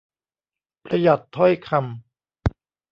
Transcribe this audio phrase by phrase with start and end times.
[0.85, 1.85] ประหยัดถ้อยคำ